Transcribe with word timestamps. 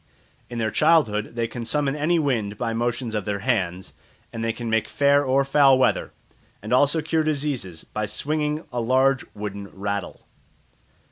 In 0.49 0.57
their 0.57 0.71
childhood 0.71 1.35
they 1.35 1.47
can 1.47 1.63
summon 1.63 1.95
any 1.95 2.17
wind 2.17 2.57
by 2.57 2.73
motions 2.73 3.13
of 3.13 3.25
their 3.25 3.37
hands, 3.45 3.93
and 4.33 4.43
they 4.43 4.51
can 4.51 4.67
make 4.67 4.87
fair 4.87 5.23
or 5.23 5.45
foul 5.45 5.77
weather, 5.77 6.11
and 6.59 6.73
also 6.73 7.03
cure 7.03 7.21
diseases 7.21 7.83
by 7.83 8.07
swinging 8.07 8.63
a 8.73 8.81
large 8.81 9.23
wooden 9.35 9.67
rattle. 9.67 10.25